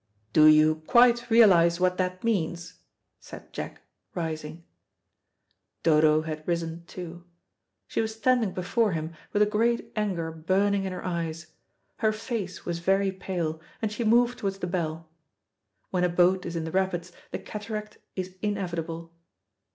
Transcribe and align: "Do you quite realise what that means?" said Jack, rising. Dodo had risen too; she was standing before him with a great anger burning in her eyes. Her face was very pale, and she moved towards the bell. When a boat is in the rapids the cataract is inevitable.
"Do 0.33 0.45
you 0.47 0.77
quite 0.87 1.29
realise 1.29 1.79
what 1.79 1.99
that 1.99 2.23
means?" 2.23 2.79
said 3.19 3.53
Jack, 3.53 3.83
rising. 4.15 4.63
Dodo 5.83 6.23
had 6.23 6.41
risen 6.47 6.83
too; 6.87 7.25
she 7.85 8.01
was 8.01 8.15
standing 8.15 8.51
before 8.51 8.93
him 8.93 9.13
with 9.31 9.43
a 9.43 9.45
great 9.45 9.91
anger 9.95 10.31
burning 10.31 10.85
in 10.85 10.91
her 10.91 11.05
eyes. 11.05 11.51
Her 11.97 12.11
face 12.11 12.65
was 12.65 12.79
very 12.79 13.11
pale, 13.11 13.61
and 13.79 13.91
she 13.91 14.03
moved 14.03 14.39
towards 14.39 14.57
the 14.57 14.65
bell. 14.65 15.07
When 15.91 16.03
a 16.03 16.09
boat 16.09 16.47
is 16.47 16.55
in 16.55 16.63
the 16.63 16.71
rapids 16.71 17.11
the 17.29 17.37
cataract 17.37 17.99
is 18.15 18.35
inevitable. 18.41 19.13